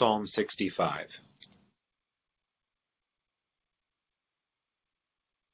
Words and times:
Psalm 0.00 0.26
65 0.26 1.20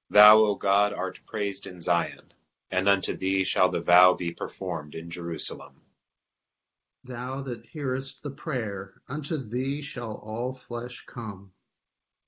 Thou, 0.08 0.38
O 0.38 0.54
God, 0.54 0.92
art 0.92 1.18
praised 1.26 1.66
in 1.66 1.80
Zion, 1.80 2.32
and 2.70 2.88
unto 2.88 3.16
thee 3.16 3.42
shall 3.42 3.70
the 3.70 3.80
vow 3.80 4.14
be 4.14 4.30
performed 4.30 4.94
in 4.94 5.10
Jerusalem. 5.10 5.80
Thou 7.02 7.42
that 7.42 7.66
hearest 7.66 8.22
the 8.22 8.30
prayer, 8.30 9.02
unto 9.08 9.36
thee 9.36 9.82
shall 9.82 10.14
all 10.14 10.54
flesh 10.54 11.04
come. 11.08 11.50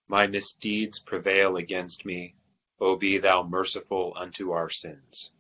My 0.09 0.27
misdeeds 0.27 0.99
prevail 0.99 1.57
against 1.57 2.05
me. 2.05 2.35
O 2.81 2.97
be 2.97 3.19
thou 3.19 3.45
merciful 3.45 4.13
unto 4.17 4.51
our 4.51 4.71
sins. 4.71 5.31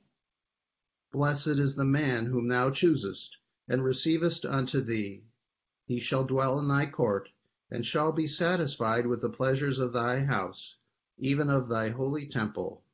Blessed 1.11 1.59
is 1.59 1.75
the 1.75 1.85
man 1.85 2.27
whom 2.27 2.47
thou 2.47 2.71
choosest, 2.71 3.37
and 3.67 3.83
receivest 3.83 4.47
unto 4.47 4.81
thee. 4.81 5.25
He 5.89 6.01
shall 6.01 6.25
dwell 6.25 6.59
in 6.59 6.69
thy 6.69 6.85
court, 6.85 7.31
and 7.71 7.85
shall 7.85 8.13
be 8.13 8.27
satisfied 8.27 9.07
with 9.07 9.23
the 9.23 9.31
pleasures 9.31 9.79
of 9.79 9.95
thy 9.95 10.21
house, 10.21 10.77
even 11.17 11.49
of 11.49 11.67
thy 11.67 11.89
holy 11.89 12.27
temple. 12.27 12.85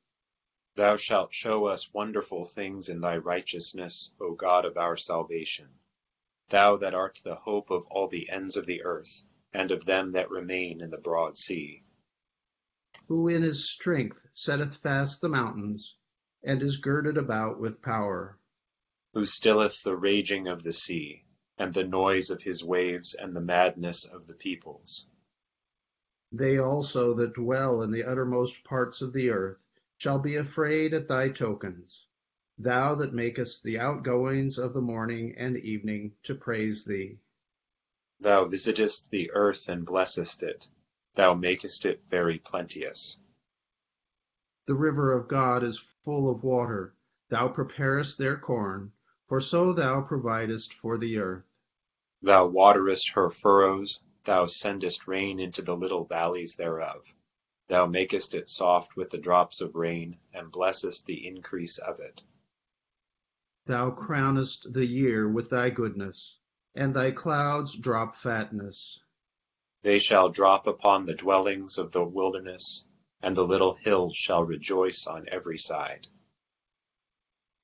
Thou 0.77 0.95
shalt 0.95 1.33
show 1.33 1.65
us 1.65 1.93
wonderful 1.93 2.45
things 2.45 2.89
in 2.89 3.01
thy 3.01 3.17
righteousness, 3.17 4.13
O 4.21 4.35
God 4.35 4.65
of 4.65 4.77
our 4.77 4.97
salvation. 4.97 5.81
Thou 6.51 6.77
that 6.77 6.95
art 6.95 7.21
the 7.25 7.35
hope 7.35 7.73
of 7.73 7.85
all 7.89 8.07
the 8.07 8.31
ends 8.31 8.57
of 8.57 8.65
the 8.65 8.85
earth, 8.85 9.25
and 9.53 9.73
of 9.73 9.87
them 9.87 10.13
that 10.13 10.31
remain 10.31 10.81
in 10.81 10.91
the 10.91 10.99
broad 10.99 11.37
sea. 11.37 11.83
Who 13.09 13.27
in 13.27 13.43
his 13.43 13.69
strength 13.69 14.25
setteth 14.31 14.77
fast 14.77 15.21
the 15.21 15.29
mountains, 15.29 15.97
and 16.45 16.63
is 16.63 16.77
girded 16.77 17.17
about 17.17 17.59
with 17.59 17.83
power. 17.83 18.39
Who 19.15 19.25
stilleth 19.25 19.83
the 19.83 19.97
raging 19.97 20.47
of 20.47 20.63
the 20.63 20.73
sea, 20.73 21.24
and 21.57 21.73
the 21.73 21.85
noise 21.85 22.31
of 22.31 22.43
his 22.43 22.65
waves, 22.65 23.15
and 23.15 23.35
the 23.35 23.41
madness 23.41 24.05
of 24.05 24.27
the 24.27 24.35
peoples. 24.35 25.07
They 26.33 26.59
also 26.59 27.15
that 27.15 27.35
dwell 27.35 27.83
in 27.83 27.93
the 27.93 28.05
uttermost 28.05 28.65
parts 28.65 29.01
of 29.01 29.13
the 29.13 29.31
earth 29.31 29.63
shall 29.97 30.19
be 30.19 30.35
afraid 30.35 30.93
at 30.93 31.07
thy 31.07 31.29
tokens. 31.29 32.09
Thou 32.59 32.97
that 32.97 33.15
makest 33.15 33.63
the 33.63 33.79
outgoings 33.79 34.59
of 34.59 34.75
the 34.75 34.83
morning 34.83 35.35
and 35.37 35.57
evening 35.57 36.15
to 36.25 36.35
praise 36.35 36.85
thee. 36.85 37.19
Thou 38.21 38.45
visitest 38.45 39.11
the 39.11 39.31
earth 39.33 39.69
and 39.69 39.87
blessest 39.87 40.43
it. 40.43 40.69
Thou 41.15 41.35
makest 41.35 41.87
it 41.87 42.03
very 42.11 42.39
plenteous. 42.39 43.17
The 44.67 44.75
river 44.75 45.13
of 45.13 45.29
God 45.29 45.63
is 45.63 45.79
full 46.03 46.29
of 46.29 46.43
water. 46.43 46.95
Thou 47.29 47.49
preparest 47.49 48.19
their 48.19 48.37
corn, 48.37 48.93
for 49.29 49.41
so 49.41 49.73
thou 49.73 50.01
providest 50.01 50.75
for 50.75 50.99
the 50.99 51.19
earth. 51.19 51.45
Thou 52.25 52.47
waterest 52.47 53.11
her 53.11 53.29
furrows, 53.29 54.03
thou 54.23 54.47
sendest 54.47 55.07
rain 55.07 55.39
into 55.39 55.61
the 55.61 55.77
little 55.77 56.07
valleys 56.07 56.57
thereof. 56.57 57.05
Thou 57.69 57.85
makest 57.85 58.35
it 58.35 58.49
soft 58.49 58.97
with 58.97 59.11
the 59.11 59.19
drops 59.19 59.61
of 59.61 59.75
rain, 59.75 60.19
and 60.33 60.51
blessest 60.51 61.05
the 61.05 61.27
increase 61.27 61.77
of 61.77 62.01
it. 62.01 62.25
Thou 63.67 63.91
crownest 63.91 64.73
the 64.73 64.87
year 64.87 65.29
with 65.29 65.51
thy 65.51 65.69
goodness, 65.69 66.39
and 66.75 66.97
thy 66.97 67.11
clouds 67.11 67.77
drop 67.77 68.17
fatness. 68.17 69.01
They 69.83 69.99
shall 69.99 70.31
drop 70.31 70.67
upon 70.67 71.05
the 71.05 71.13
dwellings 71.13 71.77
of 71.77 71.93
the 71.93 72.05
wilderness, 72.05 72.87
and 73.21 73.37
the 73.37 73.45
little 73.45 73.75
hills 73.75 74.17
shall 74.17 74.45
rejoice 74.45 75.07
on 75.07 75.29
every 75.29 75.59
side. 75.59 76.09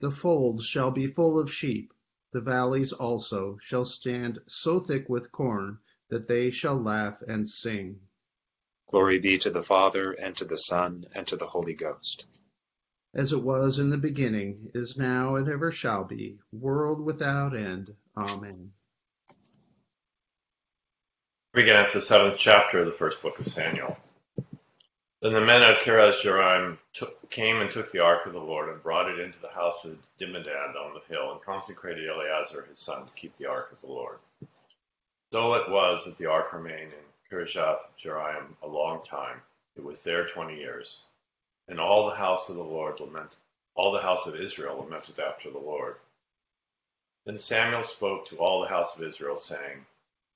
The 0.00 0.10
folds 0.10 0.66
shall 0.66 0.90
be 0.90 1.06
full 1.06 1.38
of 1.38 1.50
sheep, 1.50 1.94
the 2.32 2.40
valleys 2.40 2.92
also 2.92 3.58
shall 3.60 3.84
stand 3.84 4.38
so 4.46 4.80
thick 4.80 5.08
with 5.08 5.32
corn 5.32 5.78
that 6.08 6.28
they 6.28 6.50
shall 6.50 6.80
laugh 6.80 7.20
and 7.26 7.48
sing. 7.48 8.00
Glory 8.90 9.18
be 9.18 9.38
to 9.38 9.50
the 9.50 9.62
Father, 9.62 10.12
and 10.12 10.36
to 10.36 10.44
the 10.44 10.56
Son, 10.56 11.04
and 11.14 11.26
to 11.28 11.36
the 11.36 11.46
Holy 11.46 11.74
Ghost. 11.74 12.26
As 13.14 13.32
it 13.32 13.42
was 13.42 13.78
in 13.78 13.90
the 13.90 13.98
beginning, 13.98 14.70
is 14.74 14.96
now, 14.96 15.36
and 15.36 15.48
ever 15.48 15.72
shall 15.72 16.04
be, 16.04 16.38
world 16.52 17.00
without 17.00 17.56
end. 17.56 17.94
Amen. 18.16 18.72
We 21.54 21.62
begin 21.62 21.76
at 21.76 21.92
the 21.92 22.00
seventh 22.00 22.38
chapter 22.38 22.80
of 22.80 22.86
the 22.86 22.92
first 22.92 23.22
book 23.22 23.38
of 23.40 23.48
Samuel. 23.48 23.96
Then 25.22 25.34
the 25.34 25.40
men 25.40 25.62
of 25.62 25.78
Kiriath 25.80 26.22
Jearim 26.22 26.78
came 27.28 27.60
and 27.60 27.70
took 27.70 27.92
the 27.92 27.98
ark 27.98 28.24
of 28.24 28.32
the 28.32 28.40
Lord 28.40 28.70
and 28.70 28.82
brought 28.82 29.10
it 29.10 29.20
into 29.20 29.38
the 29.40 29.50
house 29.50 29.84
of 29.84 29.98
Abinadab 30.18 30.76
on 30.76 30.94
the 30.94 31.14
hill 31.14 31.32
and 31.32 31.42
consecrated 31.42 32.08
Eleazar 32.08 32.62
his 32.62 32.78
son 32.78 33.06
to 33.06 33.12
keep 33.12 33.36
the 33.36 33.44
ark 33.44 33.70
of 33.70 33.80
the 33.82 33.92
Lord. 33.92 34.18
So 35.30 35.54
it 35.54 35.68
was 35.70 36.06
that 36.06 36.16
the 36.16 36.26
ark 36.26 36.54
remained 36.54 36.92
in 36.92 37.04
Kiriath 37.30 37.80
Jearim 37.98 38.56
a 38.62 38.66
long 38.66 39.04
time. 39.04 39.42
It 39.76 39.84
was 39.84 40.00
there 40.00 40.26
twenty 40.26 40.56
years. 40.56 41.00
And 41.68 41.78
all 41.78 42.06
the 42.06 42.16
house 42.16 42.48
of 42.48 42.56
the 42.56 42.62
Lord 42.62 42.98
lamented, 42.98 43.36
all 43.74 43.92
the 43.92 44.00
house 44.00 44.26
of 44.26 44.34
Israel 44.34 44.78
lamented 44.78 45.20
after 45.20 45.50
the 45.50 45.58
Lord. 45.58 45.96
Then 47.26 47.36
Samuel 47.36 47.84
spoke 47.84 48.26
to 48.28 48.38
all 48.38 48.62
the 48.62 48.68
house 48.68 48.96
of 48.96 49.02
Israel, 49.02 49.38
saying, 49.38 49.84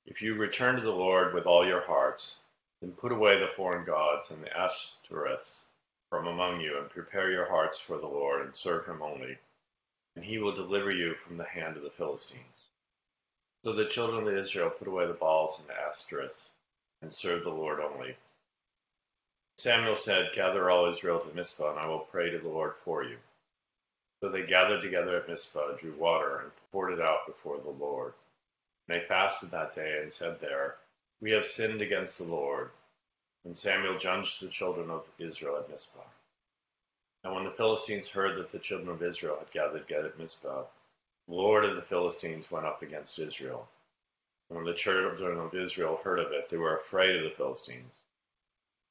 If 0.05 0.21
you 0.21 0.35
return 0.35 0.77
to 0.77 0.83
the 0.83 0.93
Lord 0.93 1.33
with 1.33 1.47
all 1.47 1.67
your 1.67 1.81
hearts, 1.81 2.37
then 2.85 2.93
put 2.93 3.13
away 3.13 3.39
the 3.39 3.49
foreign 3.57 3.87
gods 3.87 4.31
and 4.31 4.45
the 4.45 4.51
Ashtoreths 4.51 5.65
from 6.11 6.27
among 6.27 6.61
you, 6.61 6.77
and 6.79 6.91
prepare 6.91 7.31
your 7.31 7.49
hearts 7.49 7.79
for 7.79 7.97
the 7.97 8.07
Lord, 8.07 8.45
and 8.45 8.55
serve 8.55 8.85
him 8.85 9.01
only, 9.01 9.39
and 10.15 10.25
he 10.25 10.37
will 10.37 10.53
deliver 10.53 10.91
you 10.91 11.15
from 11.15 11.39
the 11.39 11.45
hand 11.45 11.79
of 11.79 11.83
the 11.83 11.89
Philistines. 11.89 12.67
So 13.65 13.73
the 13.73 13.87
children 13.87 14.29
of 14.29 14.37
Israel 14.37 14.69
put 14.69 14.87
away 14.87 15.07
the 15.07 15.15
Baals 15.15 15.59
and 15.59 15.67
the 15.67 15.73
Ashtoreths, 15.73 16.51
and 17.01 17.13
served 17.13 17.47
the 17.47 17.51
Lord 17.51 17.81
only. 17.81 18.17
Samuel 19.57 19.97
said, 19.97 20.33
Gather 20.35 20.71
all 20.71 20.93
Israel 20.93 21.21
to 21.21 21.35
Mizpah, 21.35 21.71
and 21.71 21.81
I 21.81 21.87
will 21.87 22.01
pray 22.01 22.31
to 22.31 22.39
the 22.39 22.49
Lord 22.49 22.75
for 22.85 23.03
you. 23.03 23.17
So 24.21 24.29
they 24.29 24.45
gathered 24.45 24.83
together 24.83 25.17
at 25.17 25.29
Mizpah, 25.29 25.79
drew 25.79 25.95
water, 25.95 26.41
and 26.41 26.51
poured 26.71 26.93
it 26.93 27.01
out 27.01 27.27
before 27.27 27.59
the 27.59 27.71
Lord. 27.71 28.13
And 28.87 29.01
they 29.01 29.07
fasted 29.07 29.51
that 29.53 29.75
day 29.75 30.01
and 30.03 30.13
said 30.13 30.39
there, 30.39 30.77
We 31.25 31.31
have 31.31 31.47
sinned 31.47 31.81
against 31.81 32.19
the 32.19 32.25
Lord. 32.25 32.69
And 33.47 33.57
Samuel 33.57 33.97
judged 33.97 34.43
the 34.43 34.49
children 34.49 34.91
of 34.91 35.09
Israel 35.19 35.57
at 35.57 35.71
Mizpah. 35.71 36.05
And 37.23 37.35
when 37.35 37.45
the 37.45 37.51
Philistines 37.51 38.11
heard 38.11 38.37
that 38.37 38.51
the 38.51 38.59
children 38.59 38.91
of 38.91 39.03
Israel 39.03 39.39
had 39.39 39.51
gathered 39.51 39.91
at 39.91 40.19
Mizpah, 40.19 40.65
the 41.27 41.35
Lord 41.35 41.65
of 41.65 41.77
the 41.77 41.83
Philistines 41.83 42.51
went 42.51 42.67
up 42.67 42.83
against 42.83 43.19
Israel. 43.19 43.67
And 44.51 44.59
when 44.59 44.67
the 44.67 44.75
children 44.75 45.39
of 45.39 45.55
Israel 45.55 45.99
heard 46.05 46.19
of 46.19 46.31
it, 46.33 46.51
they 46.51 46.59
were 46.59 46.77
afraid 46.77 47.17
of 47.17 47.23
the 47.23 47.31
Philistines. 47.31 48.03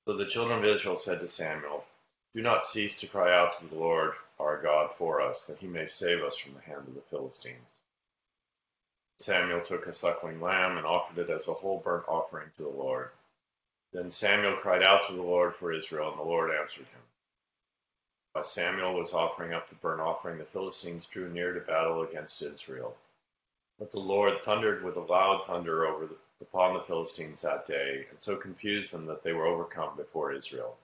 So 0.06 0.18
the 0.18 0.26
children 0.26 0.58
of 0.58 0.66
Israel 0.66 0.98
said 0.98 1.20
to 1.20 1.28
Samuel, 1.28 1.86
Do 2.34 2.42
not 2.42 2.66
cease 2.66 3.00
to 3.02 3.08
cry 3.08 3.32
out 3.32 3.60
to 3.60 3.68
the 3.68 3.76
Lord 3.76 4.14
our 4.40 4.60
God 4.60 4.90
for 4.90 5.22
us, 5.22 5.46
that 5.46 5.60
he 5.60 5.68
may 5.68 5.86
save 5.86 6.24
us 6.24 6.36
from 6.36 6.56
the 6.56 6.62
hand 6.62 6.88
of 6.88 6.96
the 6.96 7.02
Philistines. 7.02 7.78
Samuel 9.20 9.62
took 9.62 9.88
a 9.88 9.94
suckling 9.94 10.42
lamb 10.42 10.78
and 10.78 10.86
offered 10.86 11.18
it 11.18 11.30
as 11.30 11.48
a 11.48 11.54
whole 11.54 11.80
burnt 11.80 12.06
offering 12.08 12.50
to 12.58 12.64
the 12.64 12.70
Lord. 12.70 13.10
Then 13.94 14.10
Samuel 14.10 14.58
cried 14.58 14.84
out 14.84 15.08
to 15.08 15.14
the 15.14 15.22
Lord 15.22 15.56
for 15.56 15.72
Israel, 15.72 16.10
and 16.10 16.20
the 16.20 16.24
Lord 16.24 16.52
answered 16.52 16.88
him. 16.88 17.02
While 18.34 18.44
Samuel 18.44 18.96
was 18.96 19.14
offering 19.14 19.54
up 19.54 19.70
the 19.70 19.76
burnt 19.76 20.02
offering, 20.02 20.40
the 20.40 20.46
Philistines 20.46 21.06
drew 21.06 21.30
near 21.30 21.54
to 21.54 21.60
battle 21.60 22.02
against 22.02 22.42
Israel. 22.42 22.98
But 23.78 23.92
the 23.92 24.00
Lord 24.00 24.42
thundered 24.42 24.84
with 24.84 24.98
a 24.98 25.02
loud 25.02 25.46
thunder 25.46 25.86
over 25.86 26.08
the, 26.08 26.16
upon 26.42 26.74
the 26.74 26.84
Philistines 26.84 27.42
that 27.42 27.68
day, 27.68 28.08
and 28.10 28.20
so 28.20 28.36
confused 28.36 28.92
them 28.92 29.06
that 29.06 29.24
they 29.24 29.34
were 29.34 29.46
overcome 29.46 29.96
before 29.96 30.34
Israel. 30.34 30.76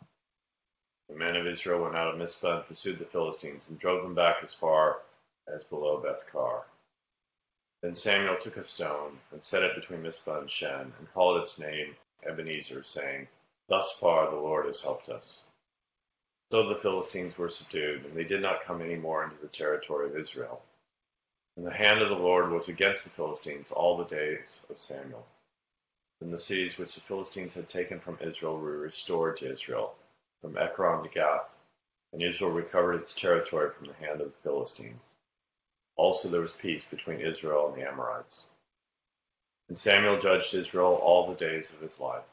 The 1.09 1.15
men 1.15 1.35
of 1.35 1.47
Israel 1.47 1.81
went 1.81 1.95
out 1.95 2.13
of 2.13 2.19
Mizpah 2.19 2.57
and 2.57 2.67
pursued 2.67 2.99
the 2.99 3.05
Philistines, 3.05 3.69
and 3.69 3.79
drove 3.79 4.03
them 4.03 4.13
back 4.13 4.37
as 4.43 4.53
far 4.53 5.01
as 5.47 5.63
below 5.63 5.97
Beth-car. 5.97 6.65
Then 7.81 7.93
Samuel 7.93 8.37
took 8.37 8.57
a 8.57 8.63
stone, 8.63 9.19
and 9.31 9.43
set 9.43 9.63
it 9.63 9.75
between 9.75 10.01
Mizpah 10.03 10.41
and 10.41 10.51
Shen, 10.51 10.93
and 10.97 11.13
called 11.13 11.41
its 11.41 11.57
name 11.57 11.95
Ebenezer, 12.23 12.83
saying, 12.83 13.29
Thus 13.69 13.97
far 13.97 14.29
the 14.29 14.35
Lord 14.35 14.65
has 14.65 14.81
helped 14.81 15.07
us. 15.07 15.43
So 16.51 16.67
the 16.67 16.81
Philistines 16.81 17.37
were 17.37 17.47
subdued, 17.47 18.05
and 18.05 18.17
they 18.17 18.25
did 18.25 18.41
not 18.41 18.63
come 18.63 18.81
any 18.81 18.95
more 18.95 19.23
into 19.23 19.37
the 19.37 19.47
territory 19.47 20.09
of 20.09 20.17
Israel. 20.17 20.61
And 21.55 21.65
the 21.65 21.71
hand 21.71 22.01
of 22.01 22.09
the 22.09 22.15
Lord 22.15 22.51
was 22.51 22.67
against 22.67 23.05
the 23.05 23.09
Philistines 23.11 23.71
all 23.71 23.95
the 23.95 24.03
days 24.03 24.61
of 24.69 24.79
Samuel. 24.79 25.25
And 26.19 26.33
the 26.33 26.37
cities 26.37 26.77
which 26.77 26.95
the 26.95 27.01
Philistines 27.01 27.53
had 27.53 27.69
taken 27.69 27.99
from 27.99 28.17
Israel 28.19 28.57
were 28.57 28.77
restored 28.77 29.37
to 29.37 29.53
Israel, 29.53 29.95
from 30.41 30.57
Ekron 30.57 31.03
to 31.03 31.09
Gath, 31.09 31.55
and 32.11 32.21
Israel 32.21 32.51
recovered 32.51 32.95
its 32.95 33.13
territory 33.13 33.71
from 33.71 33.87
the 33.87 33.93
hand 33.93 34.19
of 34.19 34.31
the 34.31 34.37
Philistines. 34.43 35.13
Also 35.99 36.29
there 36.29 36.39
was 36.39 36.53
peace 36.53 36.85
between 36.85 37.19
Israel 37.19 37.67
and 37.67 37.75
the 37.75 37.85
Amorites. 37.85 38.47
And 39.67 39.77
Samuel 39.77 40.17
judged 40.17 40.53
Israel 40.53 40.93
all 41.03 41.27
the 41.27 41.35
days 41.35 41.73
of 41.73 41.81
his 41.81 41.99
life. 41.99 42.23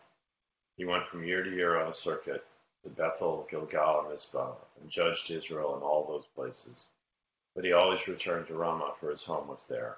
He 0.76 0.84
went 0.84 1.08
from 1.08 1.24
year 1.24 1.42
to 1.42 1.50
year 1.50 1.80
on 1.80 1.90
a 1.90 1.94
circuit 1.94 2.46
to 2.84 2.90
Bethel, 2.90 3.48
Gilgal, 3.50 4.02
and 4.02 4.10
Mizpah, 4.10 4.54
and 4.80 4.88
judged 4.88 5.32
Israel 5.32 5.76
in 5.76 5.82
all 5.82 6.06
those 6.06 6.26
places. 6.36 6.86
But 7.56 7.64
he 7.64 7.72
always 7.72 8.06
returned 8.06 8.46
to 8.46 8.54
Ramah, 8.54 8.94
for 9.00 9.10
his 9.10 9.24
home 9.24 9.48
was 9.48 9.64
there. 9.64 9.96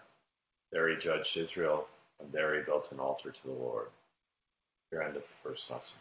There 0.72 0.88
he 0.88 0.96
judged 0.96 1.36
Israel 1.36 1.86
and 2.20 2.32
there 2.32 2.56
he 2.56 2.62
built 2.62 2.90
an 2.90 3.00
altar 3.00 3.30
to 3.30 3.42
the 3.44 3.52
Lord. 3.52 3.88
Here 4.90 5.02
endeth 5.02 5.28
the 5.28 5.48
first 5.48 5.70
lesson. 5.70 6.00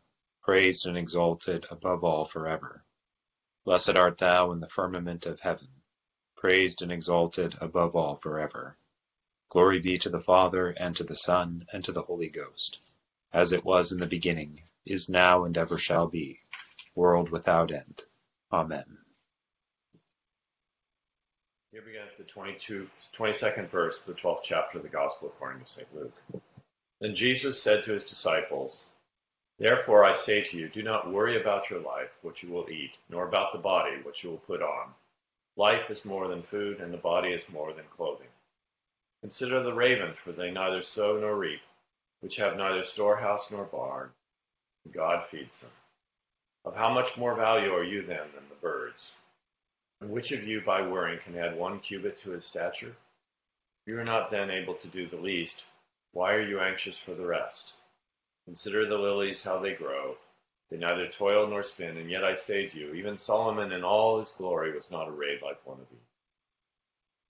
praised 0.41 0.85
and 0.85 0.97
exalted 0.97 1.65
above 1.69 2.03
all 2.03 2.25
for 2.25 2.47
ever. 2.47 2.83
Blessed 3.63 3.95
art 3.95 4.17
thou 4.17 4.51
in 4.51 4.59
the 4.59 4.69
firmament 4.69 5.25
of 5.25 5.39
heaven, 5.39 5.67
praised 6.35 6.81
and 6.81 6.91
exalted 6.91 7.55
above 7.61 7.95
all 7.95 8.15
for 8.15 8.39
ever. 8.39 8.75
Glory 9.49 9.79
be 9.79 9.97
to 9.99 10.09
the 10.09 10.19
Father, 10.19 10.69
and 10.69 10.95
to 10.95 11.03
the 11.03 11.15
Son, 11.15 11.65
and 11.71 11.83
to 11.83 11.91
the 11.91 12.01
Holy 12.01 12.29
Ghost, 12.29 12.93
as 13.31 13.51
it 13.51 13.63
was 13.65 13.91
in 13.91 13.99
the 13.99 14.07
beginning, 14.07 14.61
is 14.85 15.09
now, 15.09 15.43
and 15.43 15.57
ever 15.57 15.77
shall 15.77 16.07
be, 16.07 16.39
world 16.95 17.29
without 17.29 17.71
end. 17.71 18.01
Amen. 18.51 18.97
Here 21.71 21.81
begins 21.81 22.17
the 22.17 22.23
22, 22.23 22.89
22nd 23.17 23.69
verse 23.69 23.99
of 23.99 24.05
the 24.07 24.21
12th 24.21 24.43
chapter 24.43 24.77
of 24.77 24.83
the 24.83 24.89
Gospel 24.89 25.29
according 25.29 25.63
to 25.63 25.69
St. 25.69 25.87
Luke. 25.93 26.21
Then 26.99 27.15
Jesus 27.15 27.61
said 27.61 27.83
to 27.83 27.93
his 27.93 28.03
disciples, 28.03 28.85
Therefore 29.61 30.03
I 30.03 30.13
say 30.13 30.41
to 30.41 30.57
you, 30.57 30.69
do 30.69 30.81
not 30.81 31.11
worry 31.11 31.39
about 31.39 31.69
your 31.69 31.81
life, 31.81 32.09
what 32.23 32.41
you 32.41 32.49
will 32.49 32.67
eat, 32.71 32.97
nor 33.09 33.27
about 33.27 33.51
the 33.51 33.59
body, 33.59 34.01
what 34.01 34.23
you 34.23 34.31
will 34.31 34.39
put 34.39 34.59
on. 34.59 34.95
Life 35.55 35.91
is 35.91 36.03
more 36.03 36.27
than 36.27 36.41
food, 36.41 36.79
and 36.79 36.91
the 36.91 36.97
body 36.97 37.31
is 37.31 37.47
more 37.47 37.71
than 37.71 37.85
clothing. 37.95 38.29
Consider 39.21 39.61
the 39.61 39.75
ravens, 39.75 40.17
for 40.17 40.31
they 40.31 40.49
neither 40.49 40.81
sow 40.81 41.19
nor 41.19 41.35
reap, 41.35 41.61
which 42.21 42.37
have 42.37 42.57
neither 42.57 42.81
storehouse 42.81 43.51
nor 43.51 43.65
barn, 43.65 44.09
and 44.83 44.95
God 44.95 45.27
feeds 45.27 45.61
them. 45.61 45.69
Of 46.65 46.75
how 46.75 46.91
much 46.91 47.15
more 47.15 47.35
value 47.35 47.71
are 47.71 47.83
you 47.83 48.01
then 48.01 48.31
than 48.33 48.49
the 48.49 48.55
birds? 48.55 49.13
And 50.01 50.09
which 50.09 50.31
of 50.31 50.43
you 50.43 50.61
by 50.61 50.81
worrying 50.81 51.19
can 51.19 51.37
add 51.37 51.55
one 51.55 51.81
cubit 51.81 52.17
to 52.17 52.31
his 52.31 52.45
stature? 52.45 52.95
If 53.83 53.93
you 53.93 53.99
are 53.99 54.03
not 54.03 54.31
then 54.31 54.49
able 54.49 54.73
to 54.73 54.87
do 54.87 55.05
the 55.05 55.17
least, 55.17 55.65
why 56.13 56.33
are 56.33 56.41
you 56.41 56.59
anxious 56.61 56.97
for 56.97 57.13
the 57.13 57.27
rest? 57.27 57.75
Consider 58.51 58.85
the 58.85 58.97
lilies 58.97 59.41
how 59.41 59.59
they 59.59 59.73
grow. 59.73 60.17
They 60.69 60.75
neither 60.75 61.07
toil 61.07 61.47
nor 61.47 61.63
spin, 61.63 61.95
and 61.95 62.11
yet 62.11 62.25
I 62.25 62.33
say 62.33 62.67
to 62.67 62.77
you, 62.77 62.93
even 62.95 63.15
Solomon 63.15 63.71
in 63.71 63.81
all 63.81 64.19
his 64.19 64.31
glory 64.31 64.73
was 64.73 64.91
not 64.91 65.07
arrayed 65.07 65.41
like 65.41 65.65
one 65.65 65.79
of 65.79 65.89
these. 65.89 66.11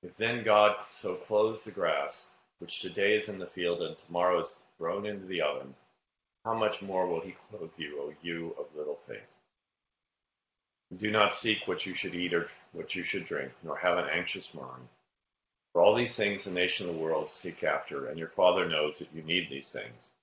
If 0.02 0.18
then 0.18 0.44
God 0.44 0.76
so 0.90 1.14
clothes 1.14 1.64
the 1.64 1.70
grass, 1.70 2.26
which 2.58 2.80
today 2.80 3.16
is 3.16 3.30
in 3.30 3.38
the 3.38 3.46
field 3.46 3.84
and 3.84 3.96
tomorrow 4.00 4.40
is 4.40 4.58
thrown 4.80 5.06
into 5.06 5.28
the 5.28 5.44
oven, 5.44 5.76
how 6.44 6.56
much 6.56 6.82
more 6.82 7.06
will 7.06 7.22
he 7.22 7.36
clothe 7.52 7.78
you, 7.78 8.02
O 8.02 8.16
you 8.24 8.56
of 8.58 8.76
little 8.76 9.00
faith? 9.08 9.22
Do 10.98 11.12
not 11.12 11.36
seek 11.36 11.68
what 11.68 11.86
you 11.86 11.94
should 11.94 12.16
eat 12.16 12.34
or 12.34 12.48
what 12.72 12.96
you 12.96 13.04
should 13.04 13.26
drink, 13.26 13.52
nor 13.62 13.78
have 13.78 14.00
an 14.00 14.10
anxious 14.10 14.56
mind. 14.56 14.88
For 15.72 15.84
all 15.84 15.94
these 15.94 16.16
things 16.16 16.46
the 16.46 16.50
nation 16.50 16.90
of 16.90 16.96
the 16.96 17.00
world 17.00 17.30
seek 17.30 17.64
after, 17.64 18.08
and 18.08 18.18
your 18.18 18.28
Father 18.28 18.68
knows 18.68 18.98
that 18.98 19.14
you 19.14 19.22
need 19.22 19.52
these 19.52 19.72
things. 19.72 20.14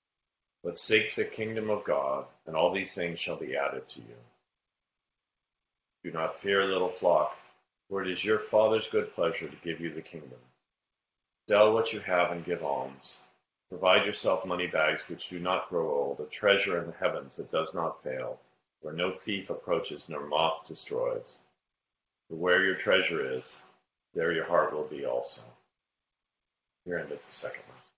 But 0.69 0.79
seek 0.79 1.15
the 1.15 1.25
kingdom 1.25 1.71
of 1.71 1.83
God, 1.85 2.27
and 2.45 2.55
all 2.55 2.71
these 2.71 2.93
things 2.93 3.19
shall 3.19 3.37
be 3.37 3.57
added 3.57 3.89
to 3.89 4.01
you. 4.01 4.17
Do 6.05 6.11
not 6.11 6.43
fear, 6.43 6.67
little 6.67 6.91
flock, 6.91 7.39
for 7.89 8.03
it 8.03 8.11
is 8.11 8.23
your 8.23 8.39
Father's 8.39 8.87
good 8.87 9.15
pleasure 9.15 9.49
to 9.49 9.57
give 9.65 9.81
you 9.81 9.89
the 9.91 10.03
kingdom. 10.03 10.39
Sell 11.49 11.73
what 11.73 11.95
you 11.95 12.01
have 12.01 12.33
and 12.33 12.45
give 12.45 12.63
alms. 12.63 13.17
Provide 13.71 14.05
yourself 14.05 14.45
money 14.45 14.67
bags 14.67 15.09
which 15.09 15.31
do 15.31 15.39
not 15.39 15.71
grow 15.71 15.91
old, 15.91 16.21
a 16.21 16.27
treasure 16.27 16.79
in 16.79 16.87
the 16.89 16.99
heavens 16.99 17.37
that 17.37 17.51
does 17.51 17.73
not 17.73 18.03
fail 18.03 18.39
where 18.83 18.93
no 18.93 19.11
thief 19.11 19.49
approaches 19.49 20.07
nor 20.07 20.27
moth 20.27 20.67
destroys. 20.69 21.37
For 22.29 22.37
where 22.37 22.63
your 22.63 22.77
treasure 22.77 23.39
is, 23.39 23.57
there 24.13 24.33
your 24.33 24.45
heart 24.45 24.75
will 24.75 24.85
be 24.85 25.07
also. 25.07 25.41
Here 26.85 26.99
endeth 26.99 27.27
the 27.27 27.33
second 27.33 27.63
lesson. 27.75 27.98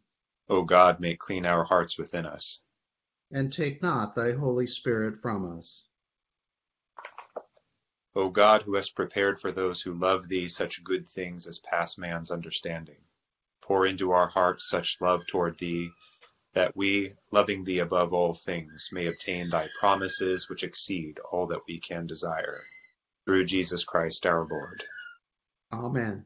O 0.51 0.63
God, 0.63 0.99
may 0.99 1.15
clean 1.15 1.45
our 1.45 1.63
hearts 1.63 1.97
within 1.97 2.25
us. 2.25 2.59
And 3.31 3.53
take 3.53 3.81
not 3.81 4.15
thy 4.15 4.33
Holy 4.33 4.67
Spirit 4.67 5.21
from 5.21 5.57
us. 5.57 5.85
O 8.17 8.27
God, 8.27 8.61
who 8.63 8.75
hast 8.75 8.93
prepared 8.93 9.39
for 9.39 9.53
those 9.53 9.81
who 9.81 9.93
love 9.93 10.27
thee 10.27 10.49
such 10.49 10.83
good 10.83 11.07
things 11.07 11.47
as 11.47 11.59
pass 11.59 11.97
man's 11.97 12.31
understanding, 12.31 12.97
pour 13.61 13.85
into 13.85 14.11
our 14.11 14.27
hearts 14.27 14.67
such 14.67 14.99
love 14.99 15.25
toward 15.25 15.57
thee 15.57 15.89
that 16.53 16.75
we, 16.75 17.13
loving 17.31 17.63
thee 17.63 17.79
above 17.79 18.11
all 18.11 18.33
things, 18.33 18.89
may 18.91 19.07
obtain 19.07 19.49
thy 19.49 19.69
promises 19.79 20.49
which 20.49 20.65
exceed 20.65 21.17
all 21.31 21.47
that 21.47 21.65
we 21.65 21.79
can 21.79 22.05
desire. 22.05 22.61
Through 23.23 23.45
Jesus 23.45 23.85
Christ 23.85 24.25
our 24.25 24.45
Lord. 24.45 24.83
Amen. 25.71 26.25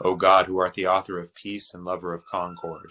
O 0.00 0.14
God, 0.14 0.46
who 0.46 0.56
art 0.60 0.72
the 0.72 0.86
author 0.86 1.18
of 1.18 1.34
peace 1.34 1.74
and 1.74 1.84
lover 1.84 2.14
of 2.14 2.24
concord, 2.24 2.90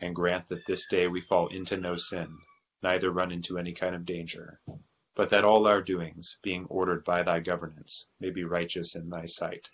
and 0.00 0.14
grant 0.14 0.48
that 0.48 0.66
this 0.66 0.86
day 0.86 1.08
we 1.08 1.20
fall 1.20 1.48
into 1.48 1.76
no 1.76 1.96
sin, 1.96 2.38
neither 2.82 3.10
run 3.10 3.32
into 3.32 3.58
any 3.58 3.72
kind 3.72 3.94
of 3.94 4.04
danger, 4.04 4.60
but 5.14 5.30
that 5.30 5.44
all 5.44 5.66
our 5.66 5.82
doings, 5.82 6.38
being 6.42 6.66
ordered 6.66 7.04
by 7.04 7.22
thy 7.22 7.40
governance, 7.40 8.06
may 8.20 8.30
be 8.30 8.44
righteous 8.44 8.94
in 8.94 9.10
thy 9.10 9.24
sight, 9.24 9.68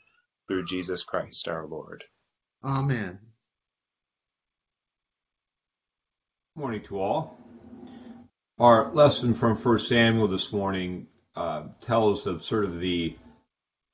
through 0.49 0.65
Jesus 0.65 1.05
Christ 1.05 1.49
our 1.49 1.67
Lord. 1.67 2.05
Amen. 2.63 3.19
Morning 6.57 6.83
to 6.85 7.01
all. 7.01 7.39
Our 8.59 8.93
lesson 8.95 9.35
from 9.35 9.57
1 9.57 9.79
Samuel 9.81 10.29
this 10.29 10.53
morning 10.53 11.09
uh, 11.35 11.65
tells 11.81 12.27
of 12.27 12.45
sort 12.45 12.65
of 12.65 12.79
the 12.79 13.17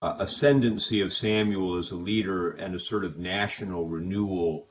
uh, 0.03 0.17
ascendancy 0.19 1.01
of 1.01 1.13
Samuel 1.13 1.79
as 1.79 1.91
a 1.91 1.97
leader 1.97 2.51
and 2.51 2.75
a 2.75 2.81
sort 2.81 3.05
of 3.05 3.17
national 3.17 3.89
renewal. 3.89 4.69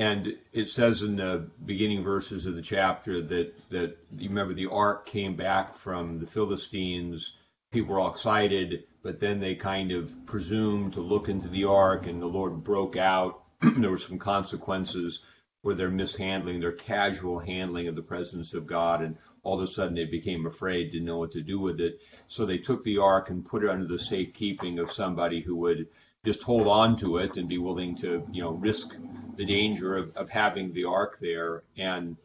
And 0.00 0.38
it 0.54 0.70
says 0.70 1.02
in 1.02 1.16
the 1.16 1.50
beginning 1.66 2.02
verses 2.02 2.46
of 2.46 2.56
the 2.56 2.62
chapter 2.62 3.20
that, 3.20 3.52
that 3.68 3.98
you 4.16 4.30
remember 4.30 4.54
the 4.54 4.70
ark 4.70 5.04
came 5.04 5.36
back 5.36 5.76
from 5.76 6.18
the 6.18 6.26
Philistines. 6.26 7.34
People 7.70 7.92
were 7.92 8.00
all 8.00 8.10
excited, 8.10 8.84
but 9.02 9.20
then 9.20 9.40
they 9.40 9.54
kind 9.54 9.92
of 9.92 10.10
presumed 10.24 10.94
to 10.94 11.02
look 11.02 11.28
into 11.28 11.48
the 11.48 11.64
ark, 11.64 12.06
and 12.06 12.22
the 12.22 12.26
Lord 12.26 12.64
broke 12.64 12.96
out. 12.96 13.42
there 13.60 13.90
were 13.90 13.98
some 13.98 14.18
consequences 14.18 15.20
for 15.62 15.74
their 15.74 15.90
mishandling, 15.90 16.60
their 16.60 16.72
casual 16.72 17.38
handling 17.38 17.86
of 17.86 17.94
the 17.94 18.00
presence 18.00 18.54
of 18.54 18.66
God, 18.66 19.02
and 19.02 19.18
all 19.42 19.60
of 19.60 19.68
a 19.68 19.70
sudden 19.70 19.94
they 19.94 20.06
became 20.06 20.46
afraid, 20.46 20.92
didn't 20.92 21.04
know 21.04 21.18
what 21.18 21.32
to 21.32 21.42
do 21.42 21.60
with 21.60 21.78
it. 21.78 22.00
So 22.26 22.46
they 22.46 22.56
took 22.56 22.84
the 22.84 22.96
ark 22.96 23.28
and 23.28 23.44
put 23.44 23.64
it 23.64 23.68
under 23.68 23.86
the 23.86 23.98
safekeeping 23.98 24.78
of 24.78 24.92
somebody 24.92 25.42
who 25.42 25.56
would 25.56 25.88
just 26.24 26.42
hold 26.42 26.66
on 26.66 26.96
to 26.98 27.18
it 27.18 27.36
and 27.36 27.48
be 27.48 27.58
willing 27.58 27.96
to, 27.96 28.26
you 28.30 28.42
know, 28.42 28.52
risk 28.52 28.94
the 29.36 29.44
danger 29.44 29.96
of, 29.96 30.14
of 30.16 30.28
having 30.28 30.72
the 30.72 30.84
ark 30.84 31.18
there. 31.20 31.62
And 31.78 32.16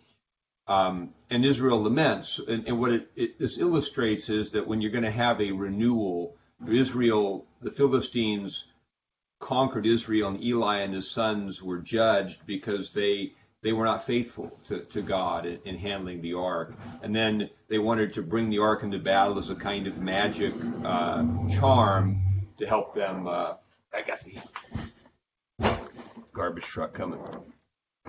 um, 0.68 1.14
and 1.30 1.46
Israel 1.46 1.82
laments. 1.82 2.40
And, 2.48 2.68
and 2.68 2.80
what 2.80 2.92
it, 2.92 3.12
it, 3.16 3.40
this 3.40 3.58
illustrates 3.58 4.30
is 4.30 4.52
that 4.52 4.68
when 4.68 4.82
you're 4.82 4.92
going 4.92 5.04
to 5.04 5.12
have 5.12 5.40
a 5.40 5.52
renewal, 5.52 6.36
Israel, 6.68 7.46
the 7.62 7.72
Philistines 7.72 8.66
conquered 9.40 9.86
Israel, 9.86 10.30
and 10.30 10.44
Eli 10.44 10.80
and 10.80 10.94
his 10.94 11.10
sons 11.10 11.62
were 11.62 11.78
judged 11.78 12.46
because 12.46 12.92
they 12.92 13.34
they 13.62 13.74
were 13.74 13.86
not 13.86 14.06
faithful 14.06 14.60
to, 14.68 14.82
to 14.82 15.02
God 15.02 15.48
in, 15.48 15.60
in 15.66 15.76
handling 15.76 16.22
the 16.22 16.34
ark. 16.34 16.76
And 17.02 17.16
then 17.16 17.50
they 17.68 17.80
wanted 17.80 18.14
to 18.14 18.22
bring 18.22 18.50
the 18.52 18.60
ark 18.60 18.84
into 18.84 19.00
battle 19.00 19.40
as 19.40 19.50
a 19.50 19.56
kind 19.56 19.88
of 19.88 20.00
magic 20.00 20.54
uh, 20.84 21.26
charm 21.52 22.22
to 22.58 22.68
help 22.68 22.94
them. 22.94 23.28
Uh, 23.28 23.54
I 23.96 24.02
got 24.02 24.22
the 24.24 24.38
garbage 26.34 26.66
truck 26.66 26.94
coming. 26.94 27.20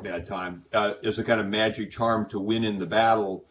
bad 0.03 0.27
time, 0.27 0.65
uh, 0.73 0.95
a 1.03 1.25
kind 1.25 1.41
of 1.41 1.47
magic 1.47 1.91
charm 1.91 2.29
to 2.31 2.41
win 2.41 2.65
in 2.65 2.79
the 2.79 2.87
battle. 2.87 3.47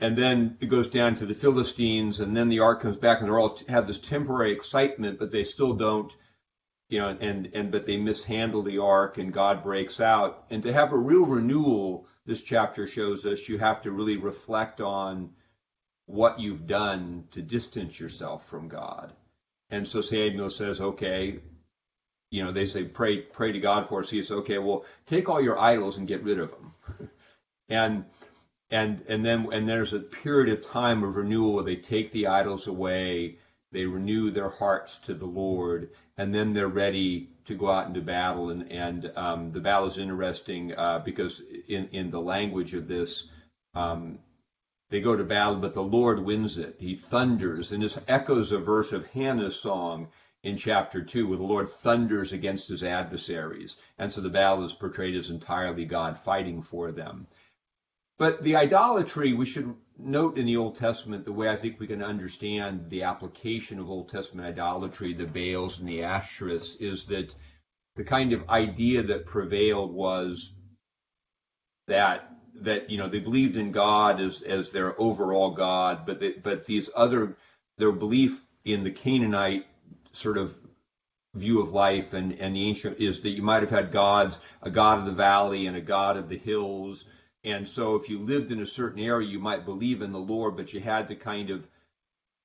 And 0.00 0.16
then 0.16 0.56
it 0.60 0.66
goes 0.66 0.88
down 0.88 1.16
to 1.16 1.26
the 1.26 1.34
Philistines, 1.34 2.20
and 2.20 2.36
then 2.36 2.48
the 2.48 2.60
ark 2.60 2.82
comes 2.82 2.96
back, 2.96 3.20
and 3.20 3.28
they 3.28 3.32
all 3.32 3.58
have 3.68 3.86
this 3.86 3.98
temporary 3.98 4.52
excitement, 4.52 5.18
but 5.18 5.32
they 5.32 5.44
still 5.44 5.74
don't, 5.74 6.12
you 6.88 7.00
know, 7.00 7.16
and 7.20 7.50
and 7.54 7.70
but 7.70 7.86
they 7.86 7.96
mishandle 7.96 8.62
the 8.62 8.78
ark, 8.78 9.18
and 9.18 9.32
God 9.32 9.62
breaks 9.62 10.00
out. 10.00 10.44
And 10.50 10.62
to 10.62 10.72
have 10.72 10.92
a 10.92 10.96
real 10.96 11.24
renewal, 11.24 12.06
this 12.26 12.42
chapter 12.42 12.86
shows 12.86 13.26
us 13.26 13.48
you 13.48 13.58
have 13.58 13.82
to 13.82 13.90
really 13.90 14.16
reflect 14.16 14.80
on 14.80 15.30
what 16.06 16.38
you've 16.38 16.66
done 16.66 17.24
to 17.32 17.42
distance 17.42 17.98
yourself 17.98 18.46
from 18.46 18.68
God. 18.68 19.12
And 19.70 19.88
so 19.88 20.02
Samuel 20.02 20.50
says, 20.50 20.80
okay, 20.80 21.40
you 22.34 22.42
know, 22.42 22.50
they 22.50 22.66
say 22.66 22.82
pray 22.82 23.18
pray 23.18 23.52
to 23.52 23.60
God 23.60 23.88
for 23.88 24.00
us. 24.00 24.10
He 24.10 24.20
says, 24.20 24.32
okay, 24.38 24.58
well, 24.58 24.84
take 25.06 25.28
all 25.28 25.40
your 25.40 25.56
idols 25.56 25.98
and 25.98 26.08
get 26.08 26.24
rid 26.24 26.40
of 26.40 26.50
them. 26.50 27.10
and 27.68 28.04
and 28.70 29.04
and 29.08 29.24
then 29.24 29.46
and 29.52 29.68
there's 29.68 29.92
a 29.92 30.00
period 30.00 30.52
of 30.52 30.66
time 30.66 31.04
of 31.04 31.14
renewal 31.14 31.54
where 31.54 31.62
they 31.62 31.76
take 31.76 32.10
the 32.10 32.26
idols 32.26 32.66
away, 32.66 33.38
they 33.70 33.84
renew 33.84 34.32
their 34.32 34.50
hearts 34.50 34.98
to 35.06 35.14
the 35.14 35.26
Lord, 35.26 35.90
and 36.18 36.34
then 36.34 36.52
they're 36.52 36.66
ready 36.66 37.30
to 37.46 37.54
go 37.54 37.70
out 37.70 37.86
into 37.86 38.00
battle. 38.00 38.50
And 38.50 38.70
and 38.72 39.12
um, 39.14 39.52
the 39.52 39.60
battle 39.60 39.86
is 39.86 39.98
interesting 39.98 40.74
uh, 40.76 41.02
because 41.04 41.40
in 41.68 41.88
in 41.92 42.10
the 42.10 42.20
language 42.20 42.74
of 42.74 42.88
this. 42.88 43.28
Um, 43.74 44.18
they 44.90 45.00
go 45.00 45.16
to 45.16 45.24
battle, 45.24 45.56
but 45.56 45.74
the 45.74 45.82
Lord 45.82 46.24
wins 46.24 46.58
it. 46.58 46.76
He 46.78 46.94
thunders, 46.94 47.72
and 47.72 47.82
this 47.82 47.98
echoes 48.06 48.52
a 48.52 48.58
verse 48.58 48.92
of 48.92 49.06
Hannah's 49.06 49.56
song 49.56 50.08
in 50.44 50.56
chapter 50.58 51.02
2, 51.02 51.26
where 51.26 51.38
the 51.38 51.42
Lord 51.42 51.70
thunders 51.70 52.32
against 52.32 52.68
his 52.68 52.84
adversaries. 52.84 53.76
And 53.98 54.12
so 54.12 54.20
the 54.20 54.28
battle 54.28 54.64
is 54.64 54.72
portrayed 54.72 55.16
as 55.16 55.30
entirely 55.30 55.86
God 55.86 56.18
fighting 56.18 56.62
for 56.62 56.92
them. 56.92 57.26
But 58.18 58.44
the 58.44 58.54
idolatry, 58.54 59.32
we 59.32 59.46
should 59.46 59.74
note 59.98 60.38
in 60.38 60.46
the 60.46 60.58
Old 60.58 60.76
Testament, 60.76 61.24
the 61.24 61.32
way 61.32 61.48
I 61.48 61.56
think 61.56 61.80
we 61.80 61.86
can 61.86 62.02
understand 62.02 62.90
the 62.90 63.02
application 63.02 63.80
of 63.80 63.88
Old 63.88 64.10
Testament 64.10 64.46
idolatry, 64.46 65.14
the 65.14 65.24
Baals 65.24 65.78
and 65.78 65.88
the 65.88 66.00
Asherahs, 66.00 66.80
is 66.80 67.06
that 67.06 67.34
the 67.96 68.04
kind 68.04 68.32
of 68.32 68.48
idea 68.50 69.02
that 69.02 69.26
prevailed 69.26 69.92
was 69.92 70.52
that 71.88 72.30
that 72.56 72.88
you 72.88 72.98
know 72.98 73.08
they 73.08 73.18
believed 73.18 73.56
in 73.56 73.72
God 73.72 74.20
as 74.20 74.42
as 74.42 74.70
their 74.70 75.00
overall 75.00 75.50
God, 75.50 76.06
but 76.06 76.20
they, 76.20 76.32
but 76.32 76.66
these 76.66 76.88
other 76.94 77.36
their 77.78 77.92
belief 77.92 78.44
in 78.64 78.84
the 78.84 78.90
Canaanite 78.90 79.66
sort 80.16 80.38
of 80.38 80.56
view 81.34 81.60
of 81.60 81.72
life 81.72 82.12
and, 82.12 82.32
and 82.40 82.54
the 82.54 82.68
ancient 82.68 82.98
is 83.00 83.20
that 83.20 83.30
you 83.30 83.42
might 83.42 83.62
have 83.62 83.70
had 83.70 83.90
gods, 83.92 84.38
a 84.62 84.70
god 84.70 85.00
of 85.00 85.06
the 85.06 85.12
valley 85.12 85.66
and 85.66 85.76
a 85.76 85.80
god 85.80 86.16
of 86.16 86.28
the 86.28 86.38
hills. 86.38 87.06
And 87.42 87.66
so 87.66 87.96
if 87.96 88.08
you 88.08 88.20
lived 88.20 88.52
in 88.52 88.62
a 88.62 88.66
certain 88.66 89.00
area, 89.00 89.28
you 89.28 89.38
might 89.38 89.66
believe 89.66 90.00
in 90.00 90.12
the 90.12 90.18
Lord, 90.18 90.56
but 90.56 90.72
you 90.72 90.80
had 90.80 91.08
to 91.08 91.16
kind 91.16 91.50
of 91.50 91.66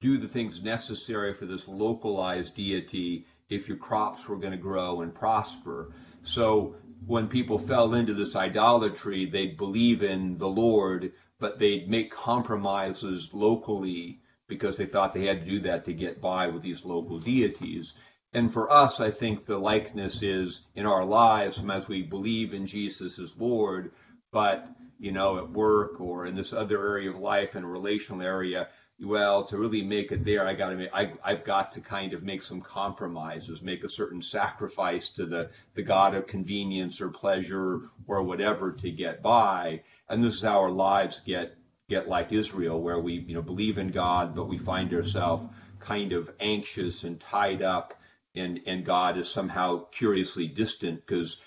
do 0.02 0.18
the 0.18 0.28
things 0.28 0.64
necessary 0.64 1.34
for 1.34 1.46
this 1.46 1.68
localized 1.68 2.56
deity 2.56 3.26
if 3.50 3.68
your 3.68 3.78
crops 3.78 4.28
were 4.28 4.38
going 4.38 4.52
to 4.52 4.58
grow 4.58 5.02
and 5.02 5.14
prosper. 5.14 5.92
So 6.24 6.76
when 7.06 7.28
people 7.28 7.60
fell 7.60 7.94
into 7.94 8.14
this 8.14 8.36
idolatry, 8.36 9.26
they'd 9.26 9.58
believe 9.58 10.04
in 10.04 10.38
the 10.38 10.48
Lord, 10.48 11.12
but 11.40 11.60
they'd 11.60 11.90
make 11.90 12.12
compromises 12.12 13.30
locally 13.34 14.20
because 14.50 14.76
they 14.76 14.86
thought 14.86 15.14
they 15.14 15.28
had 15.28 15.46
to 15.46 15.50
do 15.50 15.60
that 15.62 15.86
to 15.86 15.94
get 15.94 16.20
by 16.20 16.48
with 16.48 16.64
these 16.64 16.84
local 16.84 17.20
deities. 17.20 17.94
And 18.34 18.52
for 18.52 18.70
us, 18.72 19.00
I 19.00 19.12
think 19.12 19.46
the 19.46 19.58
likeness 19.58 20.22
is 20.22 20.62
in 20.76 20.86
our 20.86 21.06
lives 21.06 21.64
as 21.72 21.88
we 21.88 22.02
believe 22.04 22.54
in 22.54 22.66
Jesus 22.66 23.18
as 23.20 23.38
Lord, 23.38 23.92
but 24.32 24.68
you 25.00 25.14
know, 25.14 25.38
at 25.38 25.50
work 25.50 26.02
or 26.02 26.26
in 26.26 26.36
this 26.36 26.52
other 26.52 26.86
area 26.86 27.10
of 27.10 27.18
life 27.18 27.56
and 27.56 27.72
relational 27.72 28.22
area, 28.22 28.68
well, 29.02 29.46
to 29.46 29.58
really 29.58 29.82
make 29.82 30.12
it 30.12 30.26
there, 30.26 30.46
I 30.46 30.54
got 30.54 30.72
to 30.72 30.76
make, 30.76 30.90
I, 30.94 31.14
I've 31.24 31.46
got 31.46 31.72
to 31.74 31.82
kind 31.82 32.14
of 32.14 32.24
make 32.24 32.44
some 32.44 32.60
compromises, 32.60 33.62
make 33.62 33.84
a 33.86 33.90
certain 33.90 34.22
sacrifice 34.22 35.08
to 35.10 35.26
the, 35.26 35.50
the 35.76 35.84
God 35.84 36.16
of 36.16 36.28
convenience 36.28 37.00
or 37.00 37.08
pleasure 37.08 37.90
or 38.08 38.24
whatever 38.24 38.74
to 38.74 38.92
get 38.92 39.22
by. 39.22 39.82
And 40.10 40.24
this 40.24 40.36
is 40.36 40.42
how 40.42 40.60
our 40.60 40.72
lives 40.72 41.22
get 41.26 41.56
get 41.90 42.08
like 42.08 42.32
Israel, 42.32 42.82
where 42.82 43.00
we 43.00 43.14
you 43.28 43.34
know 43.34 43.42
believe 43.42 43.78
in 43.78 43.90
God, 43.90 44.36
but 44.36 44.48
we 44.48 44.58
find 44.58 44.94
ourselves 44.94 45.44
kind 45.80 46.14
of 46.14 46.30
anxious 46.40 47.04
and 47.04 47.20
tied 47.20 47.62
up, 47.62 47.94
and 48.36 48.60
and 48.66 48.86
God 48.86 49.18
is 49.18 49.28
somehow 49.28 49.86
curiously 49.92 50.48
distant 50.48 51.06
because 51.06 51.38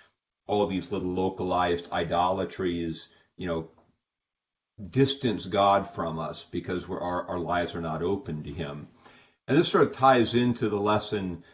all 0.47 0.67
these 0.67 0.91
little 0.91 1.15
localized 1.15 1.91
idolatries, 1.93 3.09
you 3.37 3.47
know, 3.47 3.71
distance 4.91 5.47
God 5.47 5.89
from 5.89 6.19
us 6.19 6.45
because 6.51 6.85
our 6.85 7.27
our 7.29 7.39
lives 7.39 7.75
are 7.75 7.81
not 7.81 8.03
open 8.03 8.43
to 8.43 8.53
Him, 8.53 8.89
and 9.47 9.57
this 9.57 9.69
sort 9.69 9.85
of 9.85 9.95
ties 9.95 10.35
into 10.35 10.69
the 10.69 10.81
lesson 10.81 11.45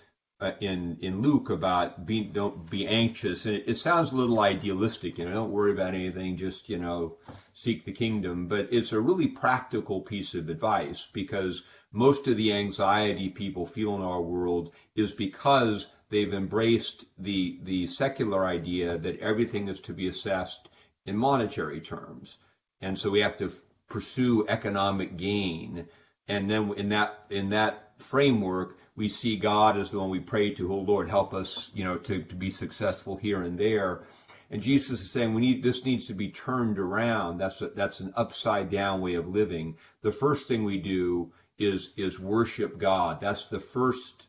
Uh, 0.40 0.52
in 0.60 0.96
in 1.00 1.20
Luke 1.20 1.50
about 1.50 2.06
be 2.06 2.22
don't 2.22 2.70
be 2.70 2.86
anxious, 2.86 3.44
and 3.44 3.56
it, 3.56 3.64
it, 3.66 3.76
sounds 3.76 4.12
a 4.12 4.16
little 4.16 4.38
idealistic. 4.38 5.18
You 5.18 5.24
know, 5.24 5.32
don't 5.32 5.50
worry 5.50 5.72
about 5.72 5.94
anything, 5.94 6.36
just 6.36 6.68
you 6.68 6.78
know, 6.78 7.16
seek 7.52 7.84
the 7.84 7.90
kingdom. 7.90 8.46
But 8.46 8.68
it's 8.70 8.92
a 8.92 9.00
really 9.00 9.26
practical 9.26 10.00
piece 10.00 10.34
of 10.34 10.48
advice 10.48 11.08
because 11.12 11.64
most 11.90 12.28
of 12.28 12.36
the 12.36 12.52
anxiety 12.52 13.30
people 13.30 13.66
feel 13.66 13.96
in 13.96 14.02
our 14.02 14.22
world 14.22 14.74
is 14.94 15.10
because 15.10 15.88
they've 16.08 16.32
embraced 16.32 17.04
the 17.18 17.58
the 17.64 17.88
secular 17.88 18.46
idea 18.46 18.96
that 18.96 19.18
everything 19.18 19.66
is 19.66 19.80
to 19.80 19.92
be 19.92 20.06
assessed 20.06 20.68
in 21.04 21.16
monetary 21.16 21.80
terms, 21.80 22.38
and 22.80 22.96
so 22.96 23.10
we 23.10 23.18
have 23.18 23.36
to 23.38 23.50
pursue 23.88 24.46
economic 24.46 25.16
gain, 25.16 25.88
and 26.28 26.48
then 26.48 26.72
in 26.74 26.90
that 26.90 27.24
in 27.28 27.50
that 27.50 27.94
framework 27.98 28.77
we 28.98 29.08
see 29.08 29.36
God 29.36 29.78
as 29.78 29.90
the 29.90 29.98
one 30.00 30.10
we 30.10 30.18
pray 30.18 30.52
to. 30.54 30.72
Oh 30.72 30.80
Lord, 30.80 31.08
help 31.08 31.32
us, 31.32 31.70
you 31.72 31.84
know, 31.84 31.96
to, 31.98 32.22
to 32.22 32.34
be 32.34 32.50
successful 32.50 33.16
here 33.16 33.42
and 33.42 33.56
there. 33.56 34.02
And 34.50 34.60
Jesus 34.60 35.00
is 35.00 35.10
saying 35.10 35.34
we 35.34 35.40
need 35.40 35.62
this 35.62 35.84
needs 35.84 36.06
to 36.06 36.14
be 36.14 36.30
turned 36.30 36.80
around. 36.80 37.38
That's 37.38 37.60
a, 37.60 37.68
that's 37.68 38.00
an 38.00 38.12
upside 38.16 38.70
down 38.70 39.00
way 39.00 39.14
of 39.14 39.28
living. 39.28 39.76
The 40.02 40.10
first 40.10 40.48
thing 40.48 40.64
we 40.64 40.78
do 40.78 41.32
is 41.58 41.92
is 41.96 42.18
worship 42.18 42.78
God. 42.78 43.20
That's 43.20 43.44
the 43.44 43.60
first 43.60 44.26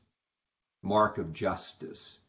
mark 0.84 1.17
of 1.17 1.34
justice. 1.34 2.19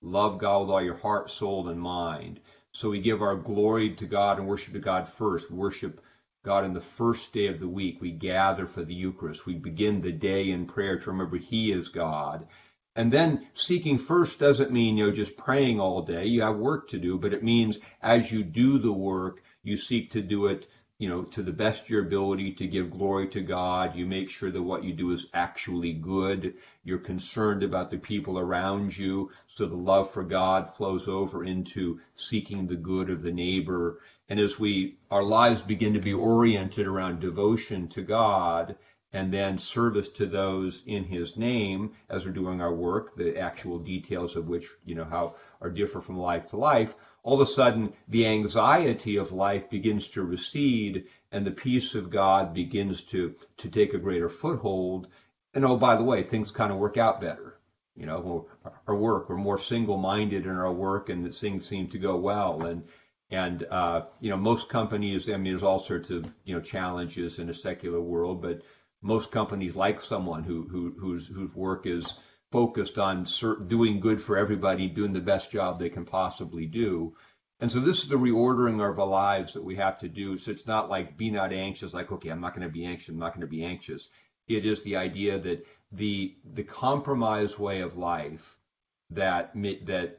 Love 0.00 0.38
God 0.38 0.62
with 0.62 0.70
all 0.70 0.82
your 0.82 0.96
heart, 0.96 1.30
soul, 1.30 1.68
and 1.68 1.80
mind. 1.80 2.40
So 2.72 2.88
we 2.88 3.02
give 3.02 3.20
our 3.20 3.36
glory 3.36 3.94
to 3.96 4.06
God 4.06 4.38
and 4.38 4.48
worship 4.48 4.72
to 4.72 4.80
God 4.80 5.08
first. 5.08 5.50
Worship 5.50 6.00
God, 6.44 6.64
in 6.64 6.72
the 6.72 6.80
first 6.80 7.32
day 7.32 7.46
of 7.46 7.60
the 7.60 7.68
week, 7.68 8.00
we 8.00 8.10
gather 8.10 8.66
for 8.66 8.82
the 8.82 8.94
Eucharist. 8.94 9.46
We 9.46 9.54
begin 9.54 10.00
the 10.00 10.10
day 10.10 10.50
in 10.50 10.66
prayer 10.66 10.98
to 10.98 11.10
remember 11.10 11.36
He 11.36 11.70
is 11.70 11.88
God. 11.88 12.48
And 12.96 13.12
then 13.12 13.46
seeking 13.54 13.96
first 13.96 14.40
doesn't 14.40 14.72
mean, 14.72 14.96
you 14.96 15.06
know, 15.06 15.12
just 15.12 15.36
praying 15.36 15.78
all 15.78 16.02
day. 16.02 16.26
You 16.26 16.42
have 16.42 16.56
work 16.56 16.88
to 16.90 16.98
do, 16.98 17.16
but 17.16 17.32
it 17.32 17.44
means 17.44 17.78
as 18.02 18.32
you 18.32 18.42
do 18.42 18.78
the 18.78 18.92
work, 18.92 19.42
you 19.62 19.76
seek 19.76 20.10
to 20.10 20.20
do 20.20 20.46
it, 20.46 20.66
you 20.98 21.08
know, 21.08 21.22
to 21.22 21.44
the 21.44 21.52
best 21.52 21.84
of 21.84 21.90
your 21.90 22.04
ability 22.06 22.54
to 22.54 22.66
give 22.66 22.90
glory 22.90 23.28
to 23.28 23.40
God. 23.40 23.94
You 23.94 24.04
make 24.04 24.28
sure 24.28 24.50
that 24.50 24.62
what 24.62 24.82
you 24.82 24.92
do 24.94 25.12
is 25.12 25.28
actually 25.32 25.92
good. 25.92 26.54
You're 26.82 26.98
concerned 26.98 27.62
about 27.62 27.92
the 27.92 27.98
people 27.98 28.36
around 28.36 28.96
you. 28.96 29.30
So 29.46 29.66
the 29.66 29.76
love 29.76 30.10
for 30.10 30.24
God 30.24 30.68
flows 30.68 31.06
over 31.06 31.44
into 31.44 32.00
seeking 32.16 32.66
the 32.66 32.74
good 32.74 33.10
of 33.10 33.22
the 33.22 33.32
neighbor 33.32 34.00
and 34.32 34.40
as 34.40 34.58
we 34.58 34.96
our 35.10 35.22
lives 35.22 35.60
begin 35.60 35.92
to 35.92 36.00
be 36.00 36.14
oriented 36.14 36.86
around 36.86 37.20
devotion 37.20 37.86
to 37.86 38.00
God 38.00 38.76
and 39.12 39.30
then 39.30 39.58
service 39.58 40.08
to 40.08 40.24
those 40.24 40.82
in 40.86 41.04
his 41.04 41.36
name 41.36 41.92
as 42.08 42.24
we're 42.24 42.32
doing 42.32 42.62
our 42.62 42.74
work, 42.74 43.14
the 43.14 43.36
actual 43.38 43.78
details 43.78 44.34
of 44.34 44.48
which, 44.48 44.66
you 44.86 44.94
know, 44.94 45.04
how 45.04 45.34
are 45.60 45.68
different 45.68 46.06
from 46.06 46.16
life 46.16 46.46
to 46.46 46.56
life, 46.56 46.94
all 47.22 47.38
of 47.38 47.46
a 47.46 47.52
sudden 47.52 47.92
the 48.08 48.26
anxiety 48.26 49.18
of 49.18 49.32
life 49.32 49.68
begins 49.68 50.08
to 50.08 50.22
recede 50.22 51.04
and 51.30 51.46
the 51.46 51.50
peace 51.50 51.94
of 51.94 52.08
God 52.08 52.54
begins 52.54 53.02
to 53.02 53.34
to 53.58 53.68
take 53.68 53.92
a 53.92 53.98
greater 53.98 54.30
foothold. 54.30 55.08
And 55.52 55.62
oh, 55.62 55.76
by 55.76 55.94
the 55.94 56.04
way, 56.04 56.22
things 56.22 56.50
kind 56.50 56.72
of 56.72 56.78
work 56.78 56.96
out 56.96 57.20
better. 57.20 57.58
You 57.94 58.06
know, 58.06 58.48
our 58.86 58.96
work, 58.96 59.28
we're 59.28 59.36
more 59.36 59.58
single-minded 59.58 60.46
in 60.46 60.56
our 60.56 60.72
work, 60.72 61.10
and 61.10 61.34
things 61.34 61.68
seem 61.68 61.88
to 61.88 61.98
go 61.98 62.16
well. 62.16 62.64
And 62.64 62.84
and 63.32 63.64
uh, 63.70 64.02
you 64.20 64.28
know, 64.28 64.36
most 64.36 64.68
companies, 64.68 65.26
I 65.28 65.32
mean, 65.38 65.54
there's 65.54 65.62
all 65.62 65.78
sorts 65.78 66.10
of 66.10 66.30
you 66.44 66.54
know 66.54 66.60
challenges 66.60 67.38
in 67.38 67.48
a 67.48 67.54
secular 67.54 68.00
world, 68.00 68.42
but 68.42 68.60
most 69.00 69.32
companies 69.32 69.74
like 69.74 70.02
someone 70.02 70.44
who 70.44 70.68
who 70.70 70.94
whose 71.00 71.26
whose 71.26 71.54
work 71.54 71.86
is 71.86 72.12
focused 72.52 72.98
on 72.98 73.26
doing 73.66 74.00
good 74.00 74.22
for 74.22 74.36
everybody, 74.36 74.86
doing 74.86 75.14
the 75.14 75.20
best 75.20 75.50
job 75.50 75.78
they 75.78 75.88
can 75.88 76.04
possibly 76.04 76.66
do. 76.66 77.14
And 77.58 77.72
so 77.72 77.80
this 77.80 78.02
is 78.02 78.08
the 78.08 78.16
reordering 78.16 78.74
of 78.74 78.98
our 78.98 79.06
lives 79.06 79.54
that 79.54 79.64
we 79.64 79.76
have 79.76 79.98
to 80.00 80.08
do. 80.08 80.36
So 80.36 80.50
it's 80.50 80.66
not 80.66 80.90
like 80.90 81.16
be 81.16 81.30
not 81.30 81.54
anxious, 81.54 81.94
like 81.94 82.12
okay, 82.12 82.28
I'm 82.28 82.40
not 82.40 82.54
going 82.54 82.66
to 82.66 82.72
be 82.72 82.84
anxious, 82.84 83.08
I'm 83.08 83.18
not 83.18 83.32
going 83.32 83.40
to 83.40 83.46
be 83.46 83.64
anxious. 83.64 84.10
It 84.46 84.66
is 84.66 84.82
the 84.82 84.96
idea 84.96 85.38
that 85.38 85.64
the 85.90 86.36
the 86.52 86.64
compromise 86.64 87.58
way 87.58 87.80
of 87.80 87.96
life 87.96 88.58
that 89.10 89.54
that 89.86 90.18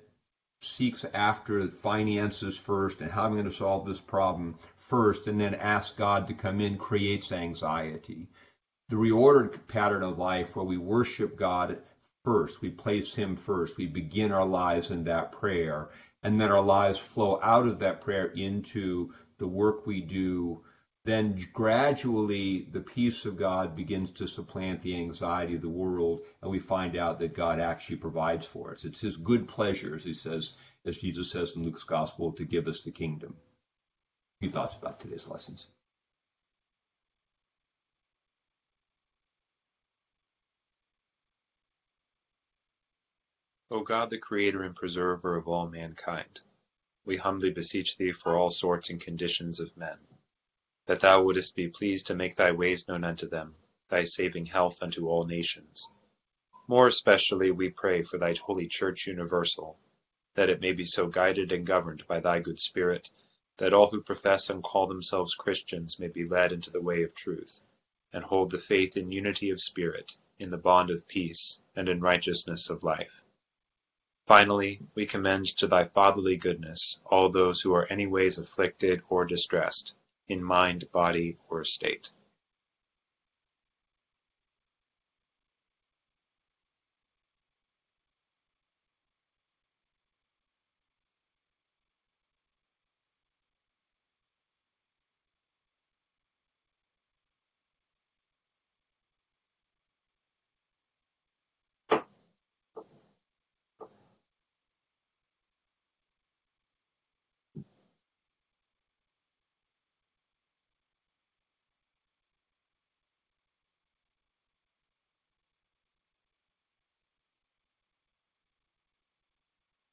seeks 0.63 1.05
after 1.13 1.67
finances 1.67 2.57
first 2.57 3.01
and 3.01 3.11
how 3.11 3.25
I'm 3.25 3.33
going 3.33 3.45
to 3.45 3.51
solve 3.51 3.85
this 3.85 3.99
problem 3.99 4.57
first, 4.77 5.27
and 5.27 5.39
then 5.39 5.55
ask 5.55 5.97
God 5.97 6.27
to 6.27 6.33
come 6.33 6.61
in 6.61 6.77
creates 6.77 7.31
anxiety. 7.31 8.27
The 8.89 8.95
reordered 8.95 9.67
pattern 9.67 10.03
of 10.03 10.17
life 10.17 10.55
where 10.55 10.65
we 10.65 10.77
worship 10.77 11.35
God 11.37 11.79
first, 12.23 12.61
we 12.61 12.69
place 12.69 13.13
Him 13.13 13.35
first, 13.35 13.77
we 13.77 13.87
begin 13.87 14.31
our 14.31 14.45
lives 14.45 14.91
in 14.91 15.03
that 15.05 15.31
prayer, 15.31 15.89
and 16.21 16.39
then 16.39 16.51
our 16.51 16.61
lives 16.61 16.99
flow 16.99 17.39
out 17.41 17.67
of 17.67 17.79
that 17.79 18.01
prayer 18.01 18.27
into 18.27 19.13
the 19.39 19.47
work 19.47 19.85
we 19.85 20.01
do 20.01 20.63
then 21.05 21.45
gradually 21.51 22.69
the 22.71 22.79
peace 22.79 23.25
of 23.25 23.35
God 23.35 23.75
begins 23.75 24.11
to 24.11 24.27
supplant 24.27 24.81
the 24.81 24.95
anxiety 24.95 25.55
of 25.55 25.61
the 25.61 25.67
world, 25.67 26.21
and 26.41 26.49
we 26.49 26.59
find 26.59 26.95
out 26.95 27.19
that 27.19 27.35
God 27.35 27.59
actually 27.59 27.97
provides 27.97 28.45
for 28.45 28.71
us. 28.71 28.85
It's 28.85 29.01
His 29.01 29.17
good 29.17 29.47
pleasure, 29.47 29.95
as 29.95 30.05
He 30.05 30.13
says, 30.13 30.53
as 30.85 30.97
Jesus 30.97 31.29
says 31.29 31.55
in 31.55 31.63
Luke's 31.63 31.83
Gospel, 31.83 32.31
to 32.33 32.45
give 32.45 32.67
us 32.67 32.81
the 32.81 32.91
kingdom. 32.91 33.35
A 33.35 34.45
few 34.45 34.51
thoughts 34.51 34.75
about 34.75 35.01
today's 35.01 35.27
lessons. 35.27 35.67
O 43.69 43.81
God, 43.81 44.09
the 44.09 44.19
Creator 44.19 44.63
and 44.63 44.75
Preserver 44.75 45.35
of 45.35 45.49
all 45.49 45.67
mankind, 45.67 46.39
we 47.05 47.17
humbly 47.17 47.51
beseech 47.51 47.97
Thee 47.97 48.13
for 48.13 48.37
all 48.37 48.49
sorts 48.49 48.89
and 48.89 49.01
conditions 49.01 49.59
of 49.59 49.75
men 49.75 49.97
that 50.85 50.99
thou 50.99 51.23
wouldest 51.23 51.55
be 51.55 51.69
pleased 51.69 52.07
to 52.07 52.15
make 52.15 52.35
thy 52.35 52.51
ways 52.51 52.87
known 52.87 53.03
unto 53.03 53.27
them, 53.27 53.55
thy 53.89 54.03
saving 54.03 54.45
health 54.45 54.81
unto 54.81 55.07
all 55.07 55.23
nations. 55.23 55.87
More 56.67 56.87
especially 56.87 57.51
we 57.51 57.69
pray 57.69 58.03
for 58.03 58.17
thy 58.17 58.33
holy 58.33 58.67
Church 58.67 59.07
universal, 59.07 59.77
that 60.35 60.49
it 60.49 60.61
may 60.61 60.71
be 60.71 60.85
so 60.85 61.07
guided 61.07 61.51
and 61.51 61.65
governed 61.65 62.05
by 62.07 62.19
thy 62.19 62.39
good 62.39 62.59
Spirit, 62.59 63.09
that 63.57 63.73
all 63.73 63.89
who 63.89 64.01
profess 64.01 64.49
and 64.49 64.63
call 64.63 64.87
themselves 64.87 65.35
Christians 65.35 65.99
may 65.99 66.07
be 66.07 66.27
led 66.27 66.51
into 66.51 66.71
the 66.71 66.81
way 66.81 67.03
of 67.03 67.13
truth, 67.13 67.61
and 68.11 68.23
hold 68.23 68.51
the 68.51 68.57
faith 68.57 68.97
in 68.97 69.11
unity 69.11 69.51
of 69.51 69.61
spirit, 69.61 70.17
in 70.39 70.49
the 70.49 70.57
bond 70.57 70.89
of 70.89 71.07
peace, 71.07 71.59
and 71.75 71.87
in 71.87 72.01
righteousness 72.01 72.69
of 72.69 72.83
life. 72.83 73.23
Finally, 74.25 74.79
we 74.95 75.05
commend 75.05 75.45
to 75.45 75.67
thy 75.67 75.85
fatherly 75.85 76.37
goodness 76.37 76.99
all 77.05 77.29
those 77.29 77.61
who 77.61 77.73
are 77.73 77.85
any 77.91 78.07
ways 78.07 78.37
afflicted 78.37 79.01
or 79.09 79.25
distressed, 79.25 79.93
in 80.29 80.43
mind, 80.43 80.85
body, 80.91 81.37
or 81.49 81.63
state. 81.63 82.11